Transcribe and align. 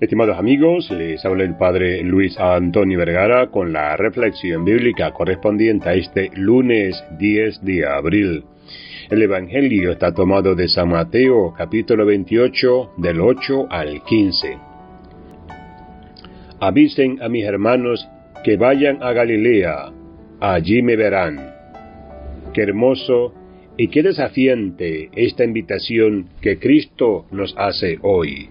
Estimados 0.00 0.38
amigos, 0.38 0.88
les 0.92 1.24
habla 1.24 1.42
el 1.42 1.56
Padre 1.56 2.04
Luis 2.04 2.38
Antonio 2.38 3.00
Vergara 3.00 3.48
con 3.48 3.72
la 3.72 3.96
reflexión 3.96 4.64
bíblica 4.64 5.10
correspondiente 5.10 5.88
a 5.88 5.94
este 5.94 6.30
lunes 6.36 7.02
10 7.18 7.64
de 7.64 7.84
abril. 7.84 8.44
El 9.10 9.22
Evangelio 9.22 9.90
está 9.90 10.14
tomado 10.14 10.54
de 10.54 10.68
San 10.68 10.90
Mateo 10.90 11.52
capítulo 11.52 12.06
28 12.06 12.92
del 12.98 13.20
8 13.20 13.66
al 13.68 14.04
15. 14.04 14.58
Avisen 16.60 17.20
a 17.20 17.28
mis 17.28 17.44
hermanos 17.44 18.08
que 18.44 18.56
vayan 18.56 19.02
a 19.02 19.12
Galilea, 19.12 19.90
allí 20.38 20.80
me 20.80 20.94
verán. 20.94 21.54
Qué 22.54 22.62
hermoso 22.62 23.34
y 23.76 23.88
qué 23.88 24.04
desafiante 24.04 25.10
esta 25.16 25.42
invitación 25.42 26.28
que 26.40 26.60
Cristo 26.60 27.26
nos 27.32 27.52
hace 27.58 27.98
hoy. 28.02 28.50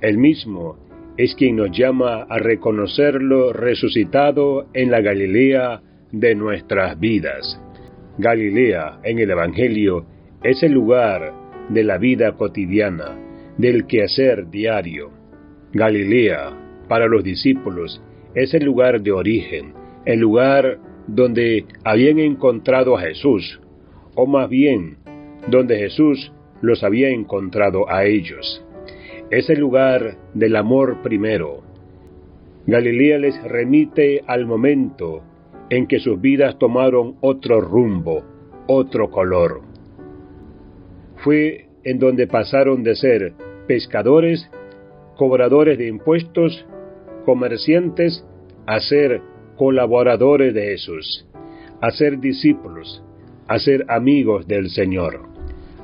El 0.00 0.16
mismo 0.16 0.78
es 1.18 1.34
quien 1.34 1.56
nos 1.56 1.76
llama 1.76 2.22
a 2.22 2.38
reconocerlo 2.38 3.52
resucitado 3.52 4.68
en 4.72 4.90
la 4.90 5.02
Galilea 5.02 5.82
de 6.10 6.34
nuestras 6.34 6.98
vidas. 6.98 7.60
Galilea 8.16 9.00
en 9.04 9.18
el 9.18 9.30
Evangelio 9.30 10.06
es 10.42 10.62
el 10.62 10.72
lugar 10.72 11.34
de 11.68 11.84
la 11.84 11.98
vida 11.98 12.32
cotidiana, 12.32 13.18
del 13.58 13.86
quehacer 13.86 14.48
diario. 14.48 15.10
Galilea, 15.74 16.86
para 16.88 17.06
los 17.06 17.22
discípulos, 17.22 18.02
es 18.34 18.54
el 18.54 18.64
lugar 18.64 19.02
de 19.02 19.12
origen, 19.12 19.74
el 20.06 20.20
lugar 20.20 20.78
donde 21.08 21.66
habían 21.84 22.18
encontrado 22.20 22.96
a 22.96 23.02
Jesús, 23.02 23.60
o 24.14 24.26
más 24.26 24.48
bien, 24.48 24.96
donde 25.48 25.76
Jesús 25.76 26.32
los 26.62 26.82
había 26.82 27.10
encontrado 27.10 27.90
a 27.90 28.06
ellos 28.06 28.64
es 29.30 29.48
el 29.48 29.60
lugar 29.60 30.16
del 30.34 30.56
amor 30.56 31.02
primero. 31.02 31.62
Galilea 32.66 33.18
les 33.18 33.42
remite 33.44 34.22
al 34.26 34.44
momento 34.46 35.22
en 35.70 35.86
que 35.86 36.00
sus 36.00 36.20
vidas 36.20 36.58
tomaron 36.58 37.16
otro 37.20 37.60
rumbo, 37.60 38.24
otro 38.66 39.10
color. 39.10 39.62
Fue 41.18 41.66
en 41.84 41.98
donde 41.98 42.26
pasaron 42.26 42.82
de 42.82 42.96
ser 42.96 43.32
pescadores, 43.66 44.50
cobradores 45.16 45.78
de 45.78 45.86
impuestos, 45.86 46.66
comerciantes, 47.24 48.24
a 48.66 48.80
ser 48.80 49.22
colaboradores 49.56 50.52
de 50.54 50.62
Jesús, 50.62 51.26
a 51.80 51.90
ser 51.90 52.18
discípulos, 52.18 53.02
a 53.46 53.58
ser 53.58 53.84
amigos 53.88 54.46
del 54.46 54.70
Señor. 54.70 55.20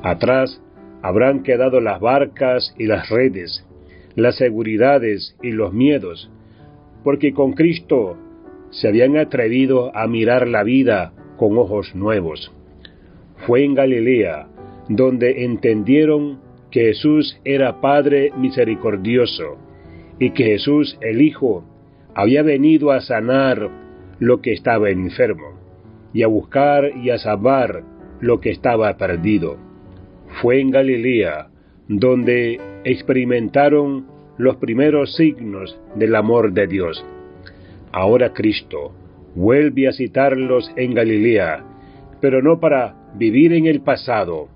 Atrás 0.03 0.61
habrán 1.07 1.45
quedado 1.45 1.81
las 1.81 2.01
barcas 2.01 2.75
y 2.77 2.87
las 2.87 3.09
redes, 3.11 3.65
las 4.17 4.37
seguridades 4.37 5.37
y 5.41 5.53
los 5.53 5.73
miedos, 5.73 6.29
porque 7.05 7.33
con 7.33 7.53
Cristo 7.53 8.17
se 8.71 8.89
habían 8.89 9.17
atrevido 9.17 9.97
a 9.97 10.09
mirar 10.09 10.49
la 10.49 10.65
vida 10.65 11.13
con 11.37 11.57
ojos 11.59 11.95
nuevos. 11.95 12.53
Fue 13.47 13.65
en 13.65 13.75
Galilea 13.75 14.49
donde 14.89 15.45
entendieron 15.45 16.41
que 16.73 16.87
Jesús 16.87 17.41
era 17.45 17.81
Padre 17.81 18.33
misericordioso 18.37 19.59
y 20.19 20.31
que 20.31 20.45
Jesús 20.45 20.99
el 21.01 21.23
Hijo 21.23 21.65
había 22.17 22.43
venido 22.43 22.91
a 22.91 23.01
sanar 23.01 23.71
lo 24.19 24.41
que 24.41 24.53
estaba 24.53 24.91
enfermo 24.91 25.53
y 26.13 26.25
a 26.25 26.27
buscar 26.27 26.97
y 26.97 27.11
a 27.11 27.19
salvar 27.19 27.85
lo 28.19 28.41
que 28.41 28.51
estaba 28.51 28.97
perdido 28.97 29.66
fue 30.41 30.61
en 30.61 30.71
Galilea 30.71 31.49
donde 31.89 32.61
experimentaron 32.85 34.07
los 34.39 34.57
primeros 34.57 35.15
signos 35.17 35.79
del 35.95 36.15
amor 36.15 36.53
de 36.53 36.67
Dios. 36.67 37.05
Ahora 37.93 38.33
Cristo 38.33 38.93
vuelve 39.35 39.89
a 39.89 39.93
citarlos 39.93 40.71
en 40.77 40.95
Galilea, 40.95 41.65
pero 42.21 42.43
no 42.43 42.59
para 42.59 42.97
vivir 43.15 43.53
en 43.53 43.67
el 43.67 43.81
pasado, 43.81 44.49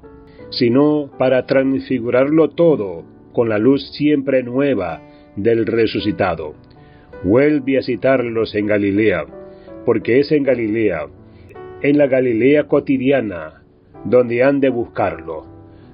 sino 0.50 1.10
para 1.18 1.46
transfigurarlo 1.46 2.50
todo 2.50 3.04
con 3.32 3.48
la 3.48 3.58
luz 3.58 3.92
siempre 3.92 4.42
nueva 4.42 5.00
del 5.36 5.66
resucitado. 5.66 6.54
Vuelve 7.22 7.78
a 7.78 7.82
citarlos 7.82 8.54
en 8.54 8.66
Galilea, 8.66 9.24
porque 9.86 10.18
es 10.18 10.32
en 10.32 10.42
Galilea, 10.42 11.06
en 11.82 11.96
la 11.96 12.06
Galilea 12.06 12.64
cotidiana, 12.64 13.62
donde 14.04 14.42
han 14.42 14.60
de 14.60 14.70
buscarlo 14.70 15.49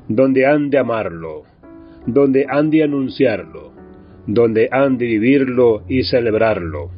donde 0.08 0.46
han 0.46 0.70
de 0.70 0.78
amarlo, 0.78 1.42
donde 2.06 2.46
han 2.48 2.70
de 2.70 2.84
anunciarlo, 2.84 3.72
donde 4.26 4.68
han 4.70 4.98
de 4.98 5.06
vivirlo 5.06 5.82
y 5.88 6.04
celebrarlo. 6.04 6.90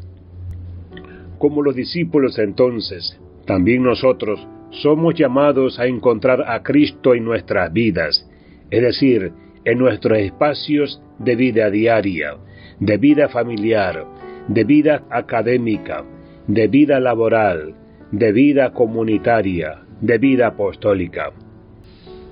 Como 1.38 1.62
los 1.62 1.74
discípulos 1.74 2.38
entonces, 2.38 3.18
también 3.46 3.82
nosotros 3.82 4.46
somos 4.70 5.14
llamados 5.14 5.78
a 5.78 5.86
encontrar 5.86 6.44
a 6.46 6.62
Cristo 6.62 7.14
en 7.14 7.24
nuestras 7.24 7.72
vidas, 7.72 8.28
es 8.70 8.82
decir, 8.82 9.32
en 9.64 9.78
nuestros 9.78 10.18
espacios 10.18 11.02
de 11.18 11.36
vida 11.36 11.70
diaria, 11.70 12.36
de 12.80 12.96
vida 12.98 13.28
familiar, 13.28 14.06
de 14.48 14.64
vida 14.64 15.04
académica, 15.10 16.04
de 16.46 16.68
vida 16.68 17.00
laboral, 17.00 17.74
de 18.12 18.32
vida 18.32 18.72
comunitaria, 18.72 19.82
de 20.00 20.18
vida 20.18 20.48
apostólica. 20.48 21.32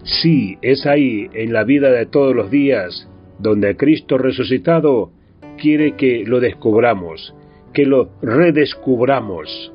Sí, 0.06 0.56
es 0.62 0.86
ahí, 0.86 1.28
en 1.32 1.52
la 1.52 1.64
vida 1.64 1.90
de 1.90 2.06
todos 2.06 2.32
los 2.32 2.48
días, 2.48 3.10
donde 3.40 3.76
Cristo 3.76 4.18
resucitado 4.18 5.10
quiere 5.58 5.96
que 5.96 6.22
lo 6.24 6.38
descubramos, 6.38 7.34
que 7.72 7.86
lo 7.86 8.10
redescubramos. 8.22 9.72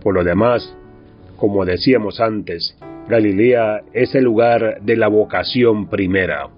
Por 0.00 0.14
lo 0.14 0.22
demás, 0.22 0.76
como 1.36 1.64
decíamos 1.64 2.20
antes, 2.20 2.78
Galilea 3.08 3.82
es 3.92 4.14
el 4.14 4.22
lugar 4.22 4.80
de 4.82 4.96
la 4.96 5.08
vocación 5.08 5.88
primera. 5.88 6.48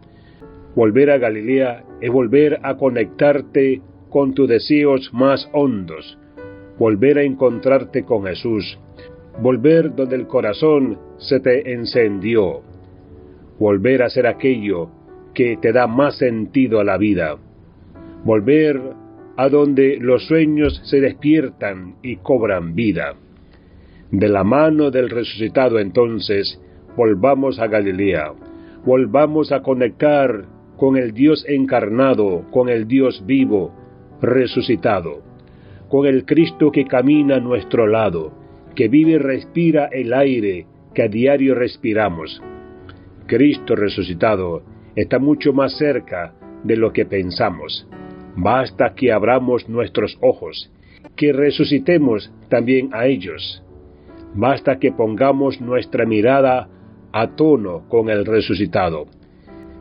Volver 0.74 1.10
a 1.10 1.16
Galilea 1.16 1.84
es 2.02 2.10
volver 2.10 2.60
a 2.62 2.76
conectarte 2.76 3.80
con 4.10 4.34
tus 4.34 4.46
deseos 4.46 5.08
más 5.14 5.48
hondos, 5.54 6.18
volver 6.78 7.16
a 7.16 7.22
encontrarte 7.22 8.04
con 8.04 8.24
Jesús, 8.24 8.78
volver 9.40 9.94
donde 9.94 10.16
el 10.16 10.26
corazón 10.26 10.98
se 11.18 11.40
te 11.40 11.72
encendió, 11.72 12.62
volver 13.58 14.02
a 14.02 14.10
ser 14.10 14.26
aquello 14.26 14.90
que 15.34 15.56
te 15.56 15.72
da 15.72 15.86
más 15.86 16.18
sentido 16.18 16.80
a 16.80 16.84
la 16.84 16.98
vida, 16.98 17.36
volver 18.24 18.80
a 19.36 19.48
donde 19.48 19.98
los 20.00 20.26
sueños 20.26 20.80
se 20.84 21.00
despiertan 21.00 21.94
y 22.02 22.16
cobran 22.16 22.74
vida. 22.74 23.14
De 24.10 24.28
la 24.28 24.42
mano 24.42 24.90
del 24.90 25.10
resucitado 25.10 25.78
entonces, 25.78 26.60
volvamos 26.96 27.60
a 27.60 27.68
Galilea, 27.68 28.32
volvamos 28.84 29.52
a 29.52 29.62
conectar 29.62 30.46
con 30.76 30.96
el 30.96 31.12
Dios 31.12 31.44
encarnado, 31.48 32.46
con 32.50 32.68
el 32.68 32.88
Dios 32.88 33.22
vivo, 33.26 33.72
resucitado, 34.20 35.22
con 35.88 36.06
el 36.06 36.24
Cristo 36.24 36.72
que 36.72 36.86
camina 36.86 37.36
a 37.36 37.40
nuestro 37.40 37.86
lado, 37.86 38.32
que 38.78 38.86
vive 38.86 39.10
y 39.10 39.18
respira 39.18 39.86
el 39.86 40.12
aire 40.12 40.64
que 40.94 41.02
a 41.02 41.08
diario 41.08 41.56
respiramos. 41.56 42.40
Cristo 43.26 43.74
resucitado 43.74 44.62
está 44.94 45.18
mucho 45.18 45.52
más 45.52 45.76
cerca 45.76 46.34
de 46.62 46.76
lo 46.76 46.92
que 46.92 47.04
pensamos. 47.04 47.88
Basta 48.36 48.94
que 48.94 49.10
abramos 49.10 49.68
nuestros 49.68 50.16
ojos, 50.20 50.70
que 51.16 51.32
resucitemos 51.32 52.32
también 52.48 52.90
a 52.92 53.06
ellos. 53.06 53.64
Basta 54.36 54.78
que 54.78 54.92
pongamos 54.92 55.60
nuestra 55.60 56.06
mirada 56.06 56.68
a 57.10 57.34
tono 57.34 57.88
con 57.88 58.08
el 58.08 58.24
resucitado. 58.24 59.06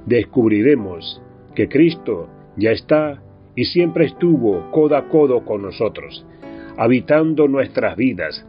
Descubriremos 0.08 1.22
que 1.54 1.70
Cristo 1.70 2.30
ya 2.56 2.72
está 2.72 3.22
y 3.56 3.66
siempre 3.66 4.06
estuvo 4.06 4.72
codo 4.72 4.98
a 4.98 5.08
codo 5.08 5.46
con 5.46 5.62
nosotros, 5.62 6.26
habitando 6.78 7.48
nuestras 7.48 7.96
vidas, 7.96 8.44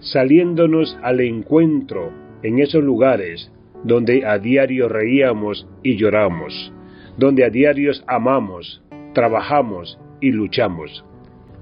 saliéndonos 0.00 0.98
al 1.02 1.20
encuentro 1.20 2.12
en 2.42 2.58
esos 2.58 2.82
lugares 2.82 3.50
donde 3.84 4.26
a 4.26 4.38
diario 4.38 4.88
reíamos 4.88 5.68
y 5.82 5.96
lloramos, 5.96 6.72
donde 7.16 7.44
a 7.44 7.50
diarios 7.50 8.02
amamos, 8.06 8.82
trabajamos 9.14 9.98
y 10.20 10.30
luchamos. 10.32 11.04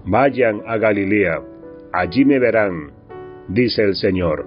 Vayan 0.04 0.62
a 0.66 0.76
Galilea, 0.76 1.42
allí 1.92 2.24
me 2.24 2.38
verán, 2.38 2.92
dice 3.48 3.82
el 3.82 3.94
Señor. 3.94 4.46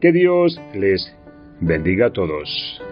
Que 0.00 0.12
Dios 0.12 0.60
les 0.74 1.16
bendiga 1.60 2.06
a 2.06 2.12
todos. 2.12 2.82